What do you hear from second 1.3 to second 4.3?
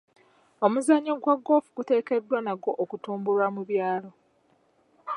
ggoofu guteekeddwa nagwo okutumbulwa mu byalo.